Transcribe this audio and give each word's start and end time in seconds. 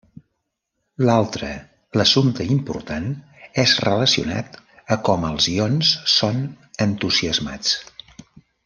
L'altre 1.09 1.49
l'assumpte 2.01 2.47
important 2.55 3.05
és 3.65 3.75
relacionat 3.89 4.59
a 4.97 5.01
com 5.11 5.29
els 5.31 5.49
ions 5.59 5.93
són 6.17 6.41
entusiasmats. 6.91 7.79